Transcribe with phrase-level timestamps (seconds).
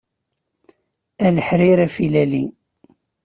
[1.25, 2.45] A leḥrir afilali.